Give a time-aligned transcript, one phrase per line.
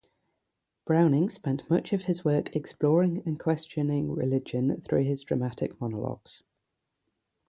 [0.83, 6.41] Browning spent much of his work exploring and questioning religion through his dramatic monologues.